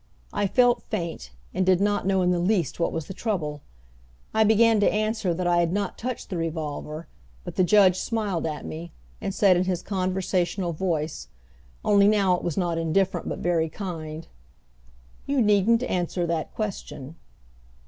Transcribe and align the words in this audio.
I 0.33 0.47
felt 0.47 0.81
faint, 0.89 1.29
and 1.53 1.63
did 1.63 1.79
not 1.79 2.07
know 2.07 2.23
in 2.23 2.31
the 2.31 2.39
least 2.39 2.79
what 2.79 2.91
was 2.91 3.05
the 3.05 3.13
trouble. 3.13 3.61
I 4.33 4.43
began 4.43 4.79
to 4.79 4.91
answer 4.91 5.31
that 5.31 5.45
I 5.45 5.57
had 5.59 5.71
not 5.71 5.95
touched 5.95 6.31
the 6.31 6.37
revolver, 6.37 7.07
but 7.43 7.55
the 7.55 7.63
judge 7.63 7.99
smiled 7.99 8.47
at 8.47 8.65
me, 8.65 8.93
and 9.21 9.31
said 9.31 9.57
in 9.57 9.65
his 9.65 9.83
conversational 9.83 10.73
voice: 10.73 11.27
only 11.85 12.07
now 12.07 12.33
it 12.35 12.41
was 12.43 12.57
not 12.57 12.79
indifferent 12.79 13.29
but 13.29 13.37
very 13.45 13.69
kind, 13.69 14.27
"You 15.27 15.39
needn't 15.39 15.83
answer 15.83 16.25
that 16.25 16.51
question." 16.55 17.15